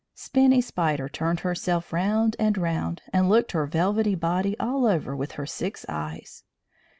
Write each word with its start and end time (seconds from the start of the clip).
Spinny 0.15 0.61
Spider 0.61 1.07
turned 1.07 1.41
herself 1.41 1.93
round 1.93 2.35
and 2.39 2.57
round, 2.57 3.03
and 3.13 3.29
looked 3.29 3.51
her 3.51 3.67
velvety 3.67 4.15
body 4.15 4.57
all 4.59 4.87
over 4.87 5.15
with 5.15 5.33
her 5.33 5.45
six 5.45 5.85
eyes. 5.87 6.43